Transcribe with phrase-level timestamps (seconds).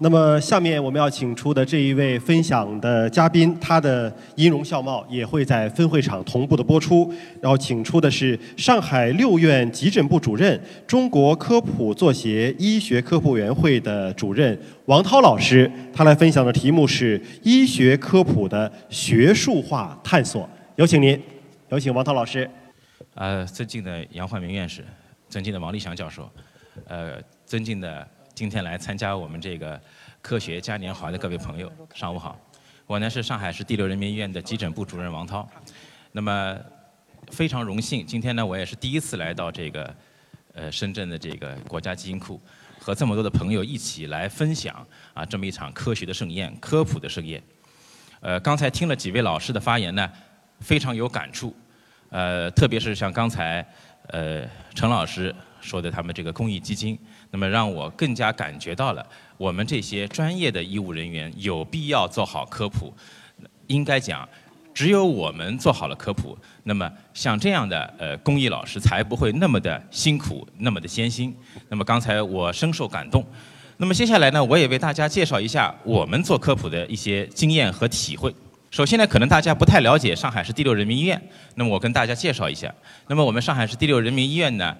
[0.00, 7.12] 那么，下面我们要请出的这一位分享的嘉宾，他的音容笑貌也会在分会场同步的播出。
[7.40, 20.48] 然后，请出的是上海六院急诊部主任、中国科普作协医学科普委员会的主任王涛老师，他来分享的题目是医学科普的学术化探索。
[20.76, 21.20] 有请您，
[21.70, 22.48] 有请王涛老师。
[23.14, 24.84] 呃，尊敬的杨焕明院士，
[25.28, 26.30] 尊敬的王立祥教授，
[26.86, 28.06] 呃，尊敬的。
[28.38, 29.80] 今天来参加我们这个
[30.22, 32.38] 科学嘉年华的各位朋友，上午好。
[32.86, 35.50] 我呢是上海市第六人民医院的急诊部主任王涛。
[36.12, 36.56] 那么
[37.32, 39.92] 非常荣幸，今天呢我也是第一次来到这个
[40.52, 42.40] 呃深圳的这个国家基因库，
[42.78, 47.42] 和这么多的朋友一起来分享啊这么一场科学的盛宴、科普的盛宴。
[48.20, 50.08] 呃，刚才听了几位老师的发言呢，
[50.60, 51.52] 非常有感触。
[52.10, 53.66] 呃，特别是像刚才
[54.10, 56.96] 呃陈老师说的他们这个公益基金。
[57.30, 59.06] 那么让我更加感觉到了，
[59.36, 62.92] 我们这些专业的医务人员有必要做好科普。
[63.66, 64.26] 应该讲，
[64.72, 71.36] 只有我们做好了科普，那么像这样的呃公益老师才不会那么的辛苦，那么的艰辛。
[71.68, 73.22] 那么刚才我深受感动。
[73.76, 78.34] 那么接下来呢，我也为大家介绍一下我们做科普的一些经验和体会。
[78.70, 81.20] 首先呢，可能大家不太了解上海市第六人民医院，
[81.56, 82.74] 那么我跟大家介绍一下。
[83.06, 84.74] 那么我们上海市第六人民医院呢？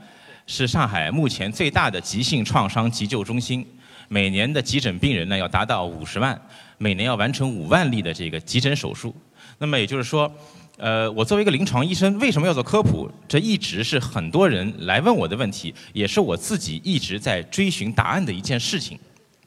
[0.50, 3.64] 是上海目前最大的急性创伤急救中心，
[4.08, 6.40] 每年的急诊病人呢要达到五十万，
[6.78, 9.14] 每年要完成五万例的这个急诊手术。
[9.58, 10.32] 那么也就是说，
[10.78, 13.10] 呃，我作为一个临床医生，为什么要做科普？
[13.28, 18.98] 这一直是很多人来问我的问题，也是我自己一直在追寻答案的一件事情。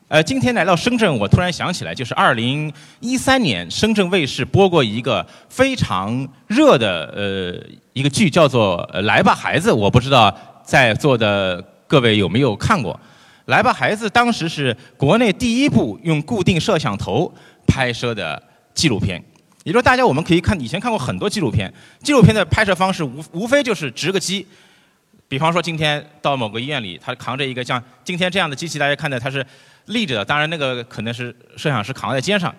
[0.08, 10.38] 呃，今天来到深圳，我突然想起来，就是二零一三年深圳卫视播过一个非常热的呃一个剧，叫做《来吧孩子》，我不知道。
[10.64, 12.94] 在座的各位有没有看过
[13.46, 14.08] 《来吧孩子》？
[14.10, 17.34] 当时是国内第一部用固定摄像头
[17.68, 18.42] 拍摄的
[18.74, 19.24] 纪录片。
[19.64, 24.46] 也就是大家我们可以看，以前看过很多纪录片，纪录片的拍摄方式无无非就是直个机。
[25.28, 29.46] 比方说今天到某个医院里，他扛着一个像今天这样的机器，大家看的它是
[29.86, 32.54] 立着的，当然那个可能是摄像师扛在肩上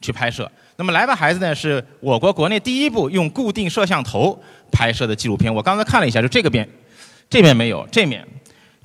[0.00, 0.50] 去拍摄。
[0.76, 4.38] 那么《来吧孩子》呢，是我国国内第一部用固定摄像头
[4.70, 5.52] 拍摄的纪录片。
[5.52, 6.68] 我刚才看了一下，就这个边。
[7.30, 8.24] 这面没有，这面，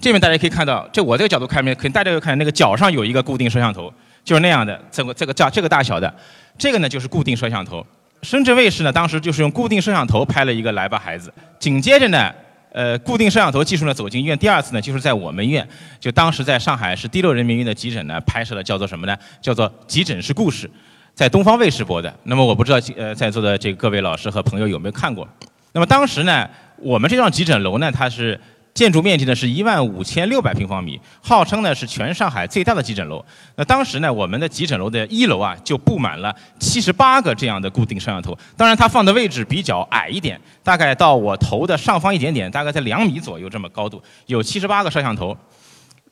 [0.02, 6.12] 这面大家可以看到，就我这个角度看面，可能大家又看那个角上有一个固定摄像头，就是那样的，这个这个叫这个大小的，
[6.58, 7.86] 这个呢就是固定摄像头。
[8.22, 12.34] 深圳卫视呢当时就是用固定摄像头拍了一个来吧孩子，紧接着呢，
[12.72, 15.68] 呃，固定摄像头技术呢走进医院，第二次呢就是在我们医院，
[16.00, 19.16] 就当时在上海市第六人民医院的急诊呢拍摄了叫做什么呢？
[19.42, 20.70] 叫做急诊室故事，
[21.14, 22.14] 在东方卫视播的。
[22.24, 25.28] 那么我不知道呃在座的这个各位老师和朋友有没有看过？
[25.72, 26.50] 那么当时呢？
[26.82, 28.40] 我们这幢急诊楼呢，它是
[28.74, 33.24] 建筑面积呢是一万五千六百平方米，号称呢是全上海最大的急诊楼。
[33.56, 38.38] 那当时呢，我们的急诊楼的一楼啊就布满了七十八个这样的固定摄像头。
[38.56, 45.36] 当然，它放的位置比较矮一点，大概到我头的上方一点点，大概在两米左右这么高度，有七十八个摄像头。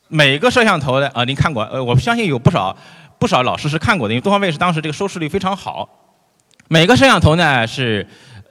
[0.10, 1.64] 每个摄像头呢，啊，您看过？
[1.66, 2.76] 呃，我相信有不少
[3.20, 5.88] 不少老师是看过的，因为东方卫视当时这个收视率非常好。
[6.68, 8.06] 每个摄像头呢是。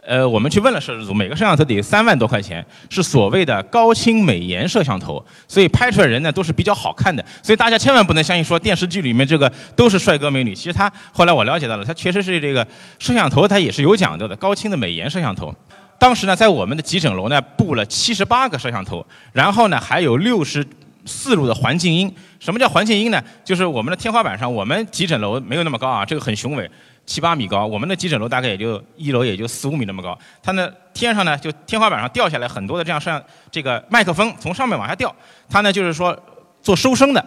[0.07, 12.65] 呃，我们去问了摄制组，每个摄像头得三万多块钱，是所谓的高清美颜摄像头，所以拍出来人呢都是比较好看的，所以大家千万不能相信说电视剧里面这个都是帅哥美女，其实他后来我了解到了，他确实是这个
[13.01, 15.53] 摄像头，它也是有讲究的，高清的美颜摄像头。
[15.99, 20.65] 当时呢，在我们的急诊楼呢布了七十八个摄像头，然后呢还有六十
[21.05, 22.15] 四路的环境音。
[22.39, 23.21] 什么叫环境音呢？
[23.45, 26.71] 就是我们的天花板上，我们急诊楼没有那么高啊，这个很雄伟。
[27.07, 30.19] 七八米高，我们的急诊楼大概也就一楼也就四五米那么高。
[30.43, 35.15] 它呢，天上呢就天花板上掉下来很多的这样摄像这个麦克风从上面往下掉，
[35.49, 36.19] 它呢就是说
[36.61, 37.25] 做收声的，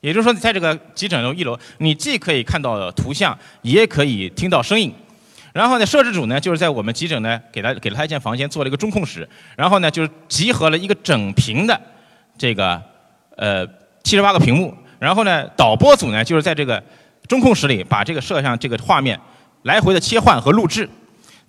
[0.00, 4.94] 也就是说在这个急诊楼一楼，你既可以看到图像，也可以听到声音。
[5.52, 11.78] 然后呢，摄制组呢就是在我们急诊呢给他给了他一间房间做了一个中控室，然后呢就是集合了一个整屏的
[12.38, 12.80] 这个
[13.36, 13.66] 呃
[14.04, 16.80] 七十八个屏幕，然后呢导播组呢就是在这个。
[17.32, 19.18] 中控室里把这个摄像这个画面
[19.62, 20.86] 来回的切换和录制，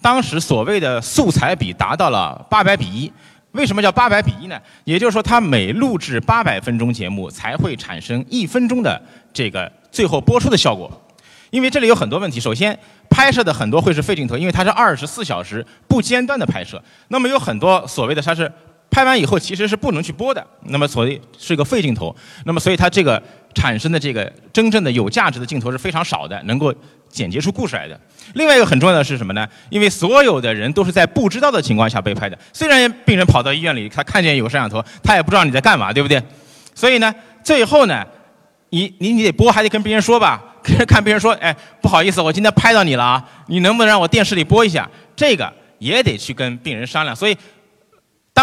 [0.01, 3.11] 当时所谓的素材比达到了八百比一。
[3.51, 4.57] 为什么叫八百比一呢？
[4.85, 9.01] 也就是说，它每录制八百分钟节目才会产生一分钟的
[9.33, 10.89] 这个最后播出的效果。
[11.49, 12.79] 因为这里有很多问题，首先
[13.09, 16.81] 拍摄的很多会是废镜头，因为它是二十四小时不间断的拍摄。
[17.09, 18.49] 那么有很多所谓的它是。
[18.89, 22.15] 拍完以后其实是不能去播的，那么所以是一个废镜头，
[22.45, 23.19] 那么所以它这个
[23.53, 26.73] 产生的这个真正的有价值的镜头是非常少的，能够
[27.09, 27.99] 剪接出故事来的。
[28.33, 29.47] 另外一个很重要的是什么呢？
[29.69, 36.21] 因为所有的人都是在不知道的情况下被拍的，虽然病人跑到医院里，他看见有摄像头，他也不知道你在干嘛，对不对？
[36.73, 37.13] 所以呢，
[37.43, 38.05] 最后呢，
[38.69, 44.89] 你你你得播，还得跟病人说吧， 跟看病人说，哎，不好意思，我今天拍到你了啊，你能不能让我电视里播一下？
[45.15, 47.15] 这个也得去跟病人商量。
[47.15, 47.37] 所以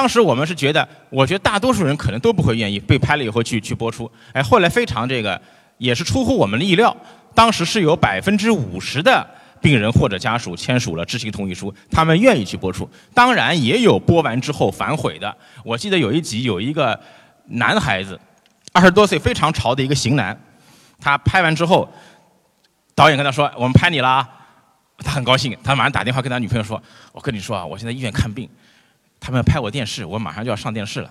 [0.01, 4.11] 当时我们是觉得，我觉得大多数人可能都不会愿意被拍了以后去去播出。
[4.33, 5.39] 哎，后来非常这个
[5.77, 6.97] 也是出乎我们的意料，
[7.35, 9.29] 当时是有百分之五十的。
[9.61, 12.89] 病人或者家属签署了知情同意书，他们愿意去播出。
[13.13, 15.37] 当然也有播完之后反悔的。
[15.63, 16.99] 我记得有一集有一个
[17.45, 18.19] 男孩子，
[18.73, 20.35] 二十多岁，非常潮的一个型男。
[20.99, 21.87] 他拍完之后，
[22.95, 24.27] 导演跟他说：“我们拍你了。”
[25.05, 26.83] 他很高兴，他马上打电话跟他女朋友说
[27.13, 28.49] ：“我跟你说啊，我现在医院看病，
[29.21, 31.11] 他们拍我电视，我马上就要上电视了。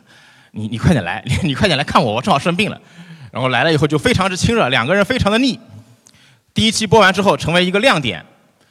[0.52, 2.82] 你你快点来， 你快点来看我，我正好生病了。”
[3.32, 5.60] 然后来了以后就非常之亲热，两个人非常的腻。
[6.54, 8.26] 第一期播完之后，成为一个亮点。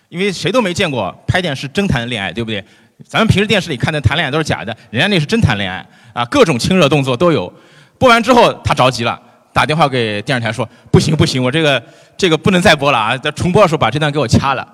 [0.08, 2.64] 因为谁都没见过拍电视真谈恋爱，对不对？
[3.06, 7.52] 咱们平时电视里看的谈恋爱都是假的，人家那是真谈恋爱啊，各种亲热动作都有。
[7.98, 9.20] 播完之后，他着急了，
[9.52, 11.80] 打电话给电视台说：“不行不行，我这个
[12.16, 13.16] 这个不能再播了啊！
[13.18, 14.66] 在重播的时候把这段给我掐了。”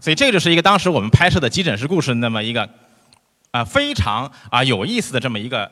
[0.00, 2.68] 所以这就是一个当时我们拍摄的急诊室故事那么一个
[3.50, 5.70] 啊非常啊有意思的这么一个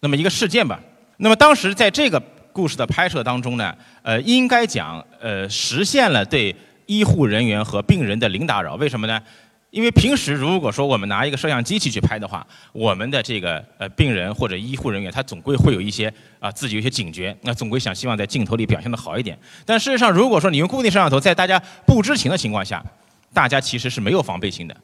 [0.00, 0.80] 那么一个事件吧。
[1.18, 2.22] 那么当时在这个
[2.52, 6.54] 故事的拍摄当中呢，呃，应该讲呃实现了对。
[6.86, 9.22] 医护人员和病人的零打扰，为什么呢？
[9.70, 19.38] 因为平时如果说我们拿一个摄像机器去拍的话，我们的这个呃病人或者医护人员，他总归会有一些啊自己有些警觉，那总归想希望在镜头里表现的好一点。
[19.64, 22.84] 但事实上，如果说你用固定摄像头，在大家不知情的情况下，
[23.32, 24.76] 大家其实是没有防备心的。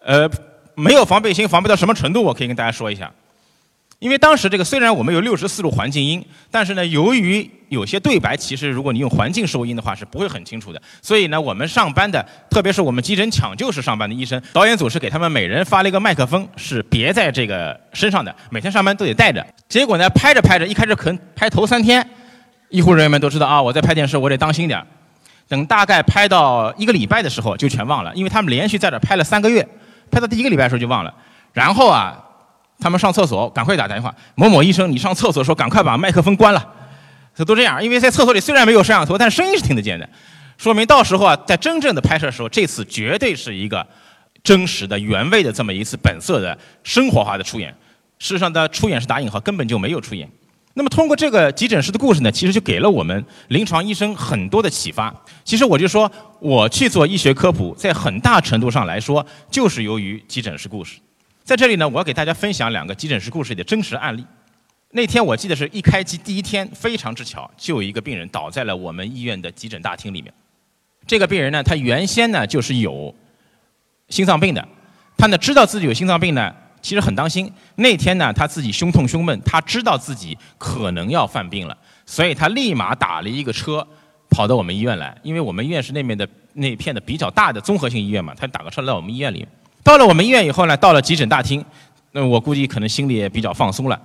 [0.00, 0.26] 呃，
[0.76, 2.22] 没有防备心，防备到什么程度？
[2.22, 3.10] 我可以跟大家说一下。
[3.98, 10.80] 因为当时这个虽然我们有六十四路环境音，但是呢，由于有些对白，其实如果你用环境收音的话是不会很清楚的。
[11.00, 19.44] 所以呢，我们上班的，特别是我们急诊抢救室上班的医生，导演组是给他们每人发了一个麦克风，是别在这个身上的，每天上班都得带着。
[19.66, 22.06] 结果呢，拍着拍着，一开始可能拍头三天，
[22.68, 24.84] 医护人员们都知道啊，我在拍电视，我得当心点
[25.48, 29.66] 等大概拍到一个礼拜的时候，就全忘了，因为他们连续在这拍了三个月，
[30.10, 31.14] 拍到第一个礼拜的时候就忘了。
[31.52, 32.22] 然后啊。
[32.78, 34.14] 他们上厕所，赶快打电话。
[34.34, 36.62] 某某医生，你上厕所的时候赶快把麦克风关了。
[37.34, 40.06] 这都这样，因为在厕所里虽然没有摄像头，但声音是听得见的，
[40.58, 43.84] 说明到时候啊，在真正的拍摄的时候，这次绝对是一个
[44.44, 47.74] 真实的、原味的这么一次本色的生活化的出演。
[48.18, 50.28] 事实上，的出演是打引号，根本就没有出演。
[50.78, 55.12] 那么，通过这个急诊室的故事呢，其实就给了我们临床医生很多的启发。
[55.42, 60.98] 其实我就说，我去做医学科普，在很大程度上来说，就是由于急诊室故事。
[61.42, 64.22] 在这里呢，我要给大家分享两个急诊室故事里的真实案例。
[64.90, 70.30] 那天我记得是一开机第一天，非常之巧，就有一个病人倒在了我们医院的急诊大厅里面。
[71.06, 73.14] 这个病人呢，他原先呢就是有
[74.10, 74.68] 心脏病的，
[75.16, 77.50] 他呢知道自己有心脏病呢，其实很当心。
[77.76, 83.86] 那天呢，他自己胸痛胸闷，他知道自己可能要犯病了，所以他立马打了一个车
[84.30, 89.46] 跑到我们医院来，因为我们医院是那面的那片的比较大的综合性医院嘛，他打个车来我们医院里。
[89.82, 91.64] 到了我们医院以后呢，到了急诊大厅，
[92.12, 94.00] 那我估计可能心里也比较放松了，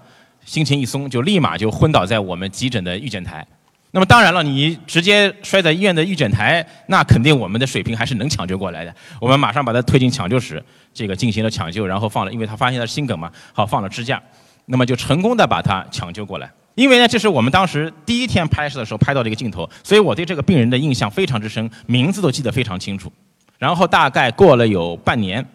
[0.45, 3.45] 心情一松就立马就昏倒在我们急诊的预检台。
[3.91, 8.95] 那么当然了，你直接摔在医院的预检台，那肯定我们的水平还是能抢救过来的。
[9.19, 14.21] 我们马上把他推进抢救室，这个进行了抢救，然后放了，因为他发现他心梗嘛，好放了支架，
[14.67, 16.49] 那么就成功的把他抢救过来。
[16.75, 23.11] 因为呢，这是我们当时第一天拍摄的时候拍到的一个镜头，所以我对这个病人的印象非常之深，名字都记得非常清楚。
[23.59, 25.45] 然后大概过了有半年。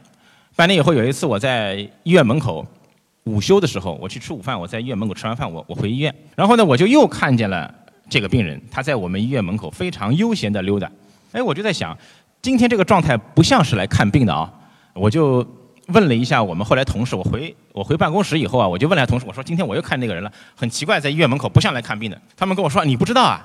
[0.54, 2.66] 半年以后，有一次我在医院门口
[3.24, 4.58] 午休的时候，我去吃午饭。
[4.60, 7.74] 我在医院门口吃完饭，我我回医院，然后呢，我就又看见了
[8.08, 10.90] 这个病人，他在我们医院门口非常悠闲地溜达。
[11.32, 11.96] 哎，我就在想，
[12.40, 14.50] 今天这个状态不像是来看病的啊！
[14.94, 15.46] 我就
[15.88, 22.20] 问了一下我们后来同事，我回我回办公室以后啊，我就问了同事，我说今天我又看那个人了，很奇怪，在医院门口不像来看病的。
[22.36, 23.44] 他们跟我说，你不知道啊。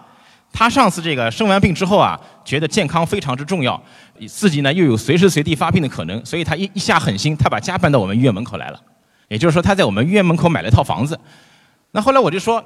[0.54, 3.82] 他上次这个生完病之后啊，觉得健康非常之重要，
[4.28, 8.80] 自己呢又有随时随地发病的可能，所以他一一下狠心，他把家搬到我们医院门口来了。
[9.30, 11.18] 也就是说，他在我们医院门口买了一套房子。
[11.92, 12.62] 那后来我就说，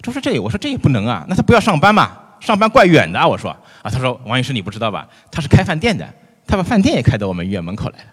[0.00, 2.18] 他说这，我说这也不能啊，那他不要上班嘛？
[2.40, 3.50] 上班怪远的，我说
[3.82, 5.08] 啊，他说王医生你不知道吧？
[5.30, 6.06] 他是开饭店的，
[6.46, 8.06] 他把饭店也开到我们医院门口来了。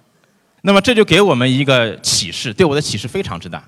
[0.61, 3.63] 那么这就给我们一个启示，对我的启示非常之大。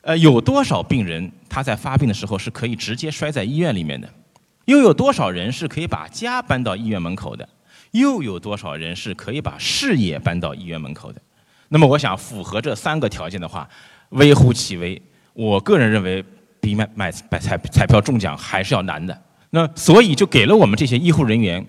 [0.00, 4.08] 呃，有多少病人他在发病的时候是可以直接摔在医院里面的？
[4.64, 7.48] 又有多少人是可以把家搬到医院门口的？
[7.90, 11.20] 又有多少人是可以把事业搬到医院门口的？
[11.68, 13.68] 那么，我想符合这三个条件的话，
[14.10, 15.00] 微乎其微。
[15.34, 16.24] 我个人认为，
[16.62, 19.22] 比买买买彩彩票中奖还是要难的。
[19.50, 21.62] 那所以就给了我们这些医护人员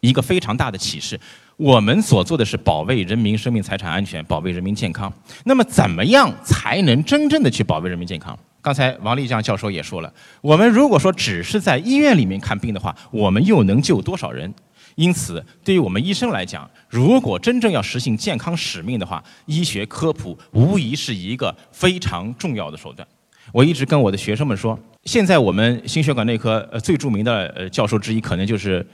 [0.00, 1.18] 一个非常大的启示：
[1.56, 5.12] 我们所做的是保卫人民生命财产安全，保卫人民健康。
[5.44, 8.38] 那么，怎么样才能真正的去保卫人民健康？
[8.60, 14.52] 刚才王立江教授也说了，我们如果说只是在医院里面看病的话，我们又能救多少人？
[14.96, 23.06] 因此，对于我们医生来讲，如果真正要实行健康使命的话，医学科普无疑是一个非常重要的手段。
[23.52, 28.86] 我一直跟我的学生们说，现在我们心血管内科呃最著名的呃教授之一，可能就是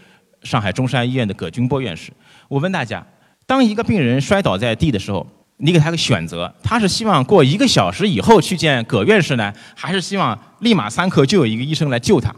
[0.42, 2.12] 上海中山医院的葛军波院士。
[2.48, 3.04] 我问大家，
[3.46, 12.34] 当一个病人摔倒在地的时候，你给他个选择，他是希望过一个小时以后去见葛院士呢，还是希望立马三刻就有一个医生来救他？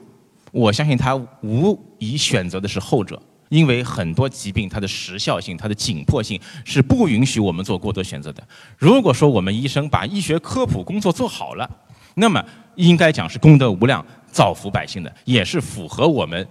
[0.52, 3.20] 我相信他无疑选择的是后者。
[3.48, 8.42] 因为很多疾病，它的时效性、它的紧迫性是不允许我们做过多选择的。
[8.76, 11.70] 如果说我们医生把医学科普工作做好了，
[12.18, 12.42] 那么
[12.76, 16.46] 应该讲是功德无量、造福百姓的，也是符合我们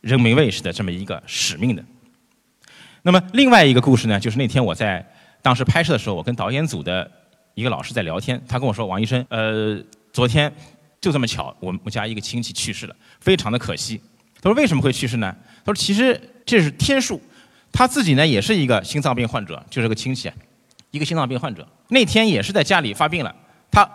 [0.00, 1.84] 人民卫士的这么一个使命的。
[3.02, 5.04] 那么另外一个故事呢，就是那天我在
[5.40, 7.08] 当时拍摄的时候，我跟导演组的
[7.54, 9.80] 一个老师在聊天，他跟我说：“王医生，呃，
[10.12, 10.52] 昨天
[11.00, 14.00] 就这么巧，我们家一个亲戚去世了，非常的可惜。”
[14.42, 15.32] 他说：“为什么会去世呢？”
[15.64, 17.20] 他说：“其实这是天数，
[17.72, 20.30] 他自己呢也是一个心脏病患者，就是个亲戚，
[20.90, 21.66] 一个心脏病患者。
[21.90, 23.34] 那天也是在家里发病了，
[23.70, 23.88] 他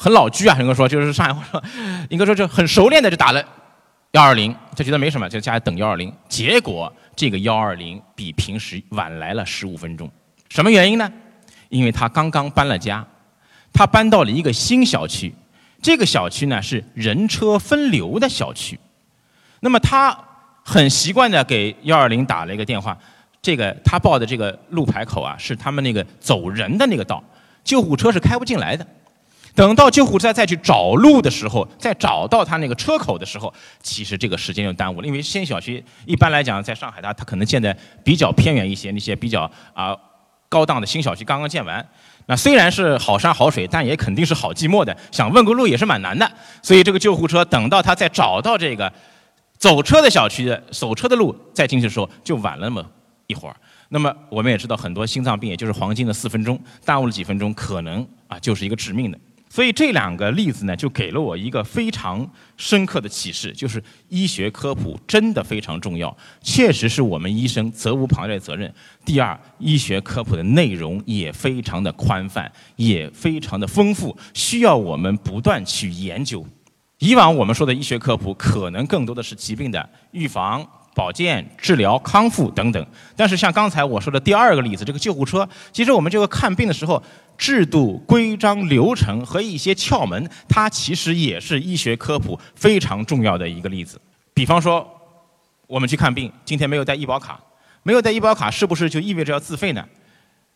[0.00, 1.62] 很老居啊，应该说就是上海话说，
[2.08, 3.44] 应该说就很熟练的就打了
[4.12, 6.10] 幺二零，就觉得没什么，就家里等幺二零。
[6.26, 10.10] 结果这个幺二零比平时晚来了十五分钟，
[10.48, 11.12] 什么原因呢？
[11.68, 13.06] 因为他刚刚搬了家，
[13.74, 15.34] 他搬到了一个新小区，
[15.82, 18.80] 这个小区呢是人车分流的小区，
[19.60, 20.16] 那么他。”
[20.62, 22.96] 很习惯的给幺二零打了一个电话，
[23.42, 27.24] 这个他报的这个路牌口啊，是他们那个走人的那个道，
[27.64, 28.86] 救护车是开不进来的。
[29.54, 33.52] 等到救护车再去找路的时候，再找到他那个车口的时候，
[33.82, 35.06] 其实这个时间就耽误了。
[35.06, 39.96] 因为新小区一般来讲，在上海它它可能建的比较偏远一些，那些比较啊
[40.48, 41.86] 高档的新小区刚刚建完，
[42.26, 46.30] 那虽然是好山好水，但也肯定是好寂寞的，想问个路也是蛮难的。
[46.62, 48.92] 所以这个救护车等到他再找到这个。
[49.58, 52.82] 走车的小区的走车的路再进去的时候就晚了那么
[53.26, 53.54] 一会儿。
[53.90, 59.18] 那么我们也知道很多心脏病也就是黄金的四分钟，耽误了几分钟，可能啊就是一个致命的。
[59.52, 62.26] 所以这两个例子呢，就给了我一个非常
[62.56, 68.72] 深刻的启示，就是医学科普真的非常重要，确实是我们医生责无旁贷的责任。
[69.04, 76.46] 第二，医学科普的内容也非常的宽泛，也非常的丰富，需要我们不断去研究。
[77.00, 80.64] 以往我们说的医学科普，可能更多的是疾病的预防、
[80.94, 82.86] 保健、治疗、康复等等。
[83.16, 87.02] 但是像刚才我说的第二个例子，这个救护车，其实我们这个看病的时候，
[87.40, 93.98] 制度、规章、流程和一些窍门，它其实也是医学科普非常重要的一个例子。
[94.34, 94.86] 比方说，
[95.66, 97.40] 我们去看病，今天没有带医保卡，
[97.82, 99.82] 没有带医保卡，是不是就意味着要自费呢？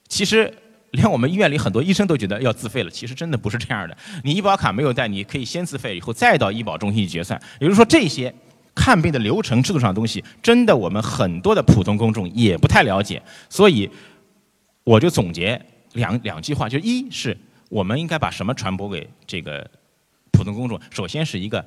[0.07, 0.53] 其实。
[0.95, 3.97] 连我们医院里很多医生都觉得要自费了，其实真的不是这样的。
[4.23, 7.37] 你医保卡没有带，你可以先自费，以后再到医保中心去结算。
[7.59, 8.33] 也就是说，这些
[8.77, 13.21] 看病的流程、制度上的东西，真的我们很多的普通公众也不太了解。
[13.51, 13.91] 所以，
[14.85, 15.61] 我就总结
[15.95, 17.37] 两两句话：就一是
[17.69, 19.69] 我们应该把什么传播给这个
[20.31, 20.81] 普通公众？
[20.91, 21.65] 首先是一个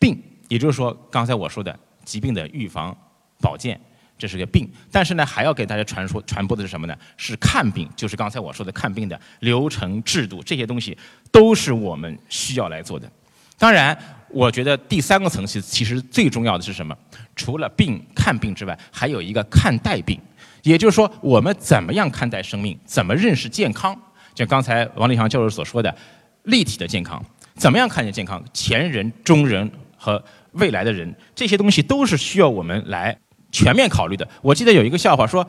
[0.00, 2.96] 病，也就是说刚才我说的疾病的预防、
[3.40, 3.80] 保健。
[4.16, 6.96] 这是个病，但是呢，还要给大家传说传播的是什么呢？
[7.16, 10.96] 是看病，就是刚才我说的看病的流程制度，这些东西
[11.32, 13.10] 都是我们需要来做的。
[13.58, 16.96] 当然，我觉得第三个层次其实最重要的是什么？
[17.34, 20.16] 除了病看病之外，还有一个看待病，
[20.64, 23.96] 也就是说，我们怎么样看待生命，怎么认识健康？
[24.34, 25.94] 就刚才王立强教授所说的
[26.42, 28.42] 立体的健康，怎么样看见健康？
[28.52, 33.16] 前人、中人和未来的人，这些东西都是需要我们来。
[33.52, 34.28] 全面考虑的。
[34.42, 35.48] 我记得有一个笑话说，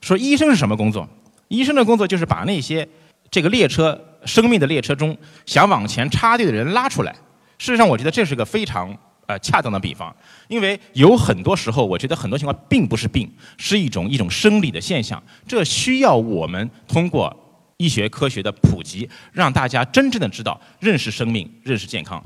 [0.00, 1.08] 说医生是什么工作？
[1.48, 2.88] 医生的工作就是把那些
[3.28, 7.12] 这个列车生命的列车中想往前插队的人拉出来。
[7.58, 8.96] 事实上，我觉得这是个非常
[9.30, 10.14] 呃恰当的比方，
[10.48, 15.22] 因为有很多时候，我觉得很多情况并不是病，是一种一种生理的现象。
[15.46, 17.34] 这需要我们通过
[17.76, 22.20] 医学科学的普及，让大家真正的知道认识生命、认识健康。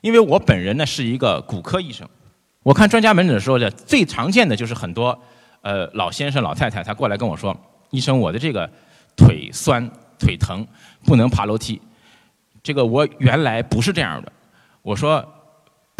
[0.00, 2.08] 因为我本人呢是一个骨科医生。
[2.64, 5.16] 我看专家门诊的时候呢，最常见的就是很多，
[5.60, 7.56] 呃，老先生、老太太，他过来跟我说
[7.90, 8.68] ：“医生，我的这个
[9.16, 10.66] 腿酸、腿疼，
[11.04, 11.80] 不能爬楼梯。”
[12.62, 14.32] 这个我原来不是这样的。
[14.82, 15.24] 我说：“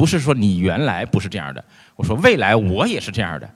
[0.02, 3.48] 不是说你原来不是这样的，我说未来我也是这样的，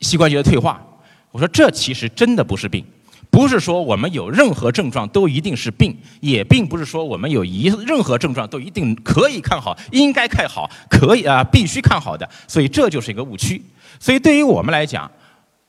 [0.00, 0.82] 膝关节的退化。”
[1.30, 2.82] 我说这其实真的不是病。
[3.28, 13.62] 不是说我们有任何症状都一定是病，也并不是说我们有一任何症状都一定可以看好、应该看好、可以啊必须看好的，所以这就是一个误区。
[14.00, 15.10] 所以对于我们来讲，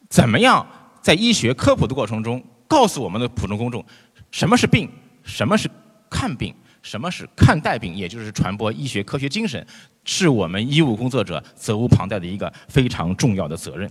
[0.07, 0.65] 怎么样
[1.01, 3.83] 在医学科普的过程中，告诉我们的普通公众
[4.31, 4.89] 什么是病，
[5.25, 5.69] 什么是
[6.09, 9.65] 看病，什么是看待病，也就是传播医学科学精神，
[10.05, 13.89] 是我们医务工作者责无旁贷的一个非常重要的责任。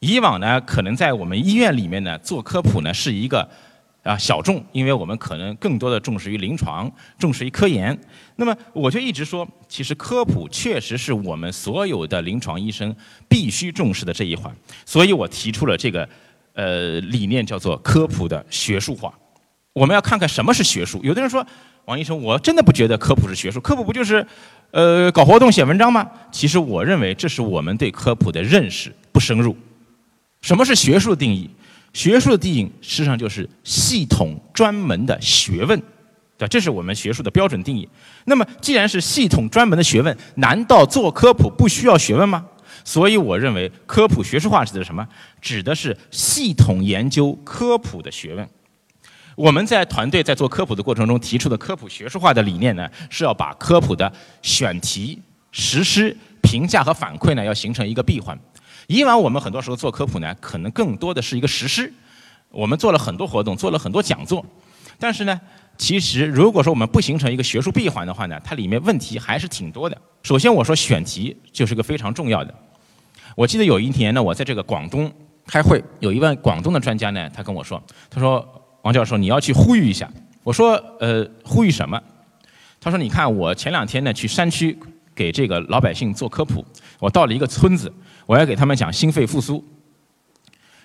[0.00, 3.48] 以往呢，可能在我们医院里面呢做科普呢是一个
[4.02, 7.96] 啊小众，因为我们可能更多的重视于临床，重视于科研。
[8.34, 12.92] 那么我就一直说，其实科普确实是我们所有的临床医生
[13.28, 14.52] 必须重视的这一环。
[14.84, 16.08] 所以我提出了这个
[16.54, 19.16] 呃理念，叫做科普的学术化。
[19.72, 21.00] 我们要看看什么是学术。
[21.04, 21.46] 有的人说，
[21.86, 24.24] 王医生，我真的不觉得科普是学术，科普不就是
[24.70, 26.08] 呃搞活动、写文章吗？
[26.30, 29.56] 其实我认为这是我们对科普的认识不深入。
[30.40, 31.50] 什么是学术定义？
[31.92, 35.82] 学术的定义实际上就是系统专门的学问，
[36.38, 37.88] 对这是我们学术的标准定义。
[38.24, 42.46] 那么，既然是系统专门的学问，难道做科普不需要学问吗？
[42.84, 45.06] 所以，我认为科普学术化指的是什么？
[45.40, 48.48] 指的是系统研究科普的学问。
[49.34, 54.12] 我们在团队在做科普的过程中提出的科普学术化的理念呢，是要把科普的
[54.42, 55.20] 选题、
[55.50, 58.38] 实施、评价和反馈呢，要形成一个闭环。
[58.88, 61.92] 以往我们很多时候做科普呢，可能更多的是一个实施。
[62.50, 64.44] 我们做了很多活动，做了很多讲座，
[64.98, 65.40] 但是呢，
[65.78, 69.96] 其实如果说我们不形成一个学术闭环的话呢，它里面问题还是挺多的。
[70.22, 72.54] 首先我说选题就是个非常重要的。
[73.34, 75.10] 我记得有一年呢，我在这个广东
[75.46, 78.46] 开会，有一位广东的专家呢，他跟我说，他说
[78.82, 80.08] 王教授你要去呼吁一下。
[80.42, 82.00] 我说呃呼吁什么？
[82.80, 84.76] 他说你看我前两天呢去山区
[85.14, 86.64] 给这个老百姓做科普，
[86.98, 87.92] 我到了一个村子。
[88.24, 89.62] 我要给他们讲心肺复苏，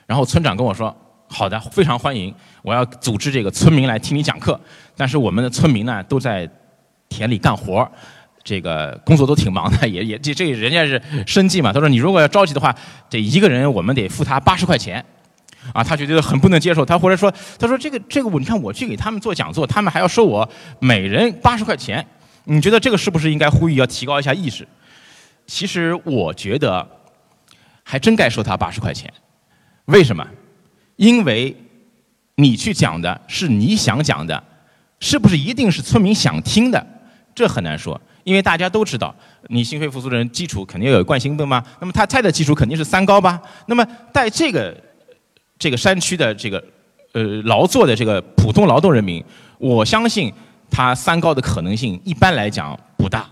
[0.07, 0.93] 然后村长跟我说
[1.29, 2.33] ：“好的，非常欢迎。
[2.63, 4.59] 我要组织这个村民来听你讲课。
[4.95, 6.49] 但是我们的村民呢，都在
[7.07, 7.87] 田里干活，
[8.43, 11.71] 这个工作都挺忙的， 也也这这人家是生计嘛。
[11.71, 12.75] 他说你如果要着急的话，
[13.07, 15.05] 这一个人我们得付他八十块钱，
[15.73, 16.85] 啊，他觉得很不能接受。
[16.85, 22.05] 他或者说，他说这个这个我你看我去给他们做讲座，他们还要收我每人八十块钱，
[22.45, 24.67] 你觉得这个是不是应该呼吁要提高一下意识？
[25.45, 26.87] 其实我觉得。
[27.89, 29.09] 还真该收他八十块钱，
[29.85, 30.27] 为什么？
[30.97, 31.55] 因为
[32.35, 34.43] 你去讲的是你想讲的，
[34.99, 36.85] 是不是一定是村民想听的？
[37.33, 43.41] 这很难说，因为大家都知道，你心肺复苏的人基础肯定要有冠心病嘛，那么他菜的基础肯定是三高吧？
[43.67, 44.75] 那么在这个
[45.59, 46.63] 这个山区的这个
[47.13, 49.23] 呃劳作的这个普通劳动人民，
[49.57, 50.31] 我相信
[50.69, 53.27] 他三高的可能性一般来讲不大。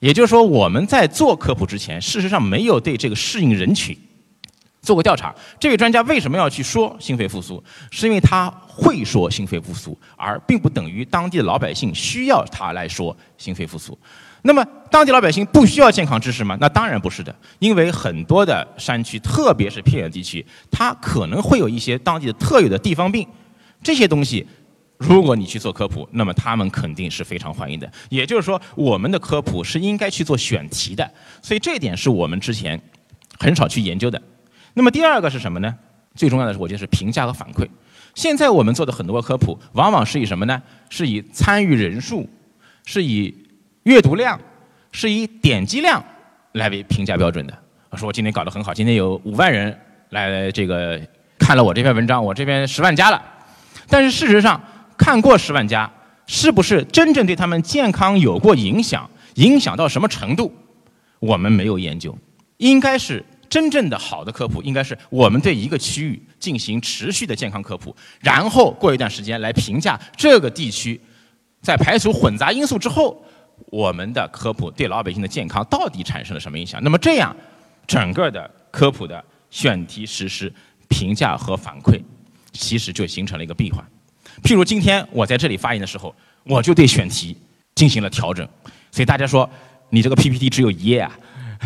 [0.00, 3.96] 也就是说，我们在做科普之前，事实上没有对这个适应人群
[4.80, 5.32] 做过调查。
[5.60, 7.62] 这位专家为什么要去说心肺复苏？
[7.92, 13.96] 是因为他会说心肺复苏，而并不等于当地的老百姓需要他来说心肺复苏。
[14.42, 16.58] 那么，当地老百姓不需要健康知识吗？
[16.60, 23.26] 那当然不是的，因为很多的山区，特别是偏远地区，它可能会有一些当地的特有的地方病，
[23.82, 24.46] 这些东西。
[24.98, 27.90] 如果你去做科普，那么他们肯定是非常欢迎的。
[28.08, 31.10] 也就是说，我们的科普是应该去做选题的，
[31.42, 32.80] 所以这一点是我们之前
[33.38, 34.22] 很少去研究的。
[34.74, 35.74] 那么第二个是什么呢？
[36.14, 37.66] 最重要的是，我觉得是评价和反馈。
[38.14, 40.62] 现在我们做的很多科普，往往是以什么呢？
[40.88, 42.28] 是以参与人数、
[42.86, 43.34] 是以
[43.84, 44.38] 阅读量、
[44.92, 46.02] 是以点击量
[46.52, 47.58] 来为评价标准的。
[47.90, 49.76] 我说我今天搞得很好，今天有五万人
[50.10, 51.00] 来这个
[51.38, 53.22] 看了我这篇文章，我这边十万加了。
[53.88, 54.62] 但是事实上，
[54.96, 55.90] 看过十万加，
[56.26, 59.08] 是不是真正对他们健康有过影响？
[59.34, 60.54] 影响到什么程度？
[61.18, 62.16] 我们没有研究。
[62.58, 71.00] 应该是真正的好的科普，应该是我们对一个区域进行持续的健康科普，然后过一段时间来评价这个地区，
[71.60, 73.24] 在排除混杂因素之后，
[73.66, 76.82] 我们的科普对老百姓的健康到底产生了什么影响？
[76.82, 77.34] 那么这样，
[77.86, 80.52] 整个的科普的选题实施、
[80.88, 82.00] 评价和反馈，
[82.52, 83.84] 其实就形成了一个闭环。
[84.42, 87.36] 譬如今天我在这里发言的时候，我就对选题
[87.74, 88.48] 进行了调整。
[88.90, 89.48] 所以大家说
[89.90, 91.12] 你这个 PPT 只有一页啊？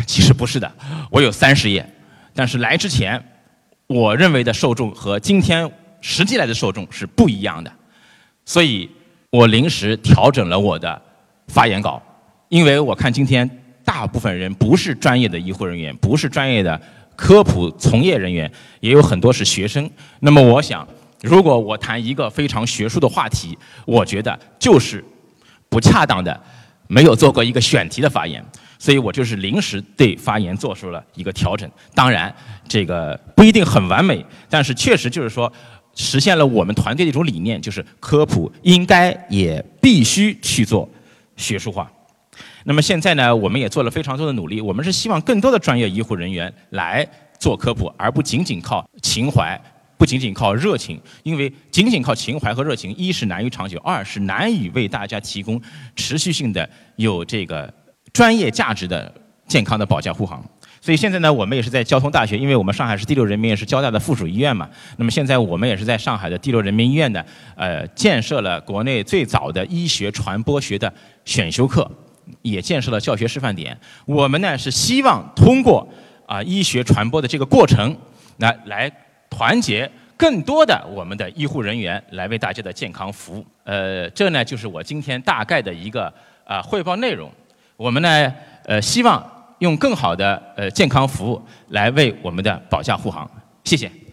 [0.05, 0.71] 其实不是的，
[1.09, 1.87] 我有三十页。
[2.35, 3.21] 但是来之前，
[3.87, 5.69] 我认为的受众和今天
[6.01, 7.71] 实际来的受众是不一样的，
[8.45, 8.89] 所以
[9.31, 11.01] 我临时调整了我的
[11.47, 12.01] 发言稿。
[12.49, 13.49] 因为我看今天
[13.83, 16.79] 大部分人不是专业的医护人员，不是专业的
[17.15, 19.89] 科普从业人员，也有很多是学生。
[20.19, 20.87] 那么我想。
[21.23, 23.57] 如果我谈一个非常学术的话题，
[23.87, 25.03] 我觉得就是
[25.67, 26.39] 不恰当的，
[26.85, 28.45] 没有做过一个选题的发言，
[28.77, 31.67] 所以我就是临时对发言做出了一个调整。
[31.95, 32.31] 当然，
[32.67, 35.51] 这个不一定很完美，但是确实就是说
[35.95, 40.87] 实现了我们团队的一种理念，就是科普应该也必须去做
[41.37, 41.89] 学术化。
[42.65, 47.07] 那么现在呢，我们也做了非常多的努力，我们是希望更多的专业医护人员来
[47.39, 49.59] 做科普，而不仅仅靠情怀。
[49.97, 55.59] 不仅仅靠热情，因为仅仅靠情怀和热情，一是难于长久，二是难以为大家提供
[55.95, 57.73] 持续性的有这个
[58.13, 59.11] 专业价值的
[59.47, 60.47] 健康的保驾护航。
[60.81, 64.69] 所以现在呢，我们也是在交通大学，因为我们上海市第六人民医院是交大的附属医院嘛。
[64.97, 67.23] 那么现在我们也是在上海的第六人民医院呢，
[67.55, 70.91] 呃，建设了国内最早的医学传播学的
[71.25, 71.89] 选修课，
[72.41, 73.77] 也建设了教学示范点。
[74.05, 75.87] 我们呢是希望通过
[76.25, 77.95] 啊医学传播的这个过程，
[78.37, 78.91] 那来。
[79.29, 83.45] 团结更多的我们的医护人员来为大家的健康服务。
[83.65, 86.11] 呃，这呢就是我今天大概的一个
[86.45, 87.29] 啊汇报内容。
[87.75, 89.21] 我们呢呃希望
[89.59, 93.29] 用更好的呃健康服务来为我们的保驾护航。
[93.63, 94.06] 谢谢。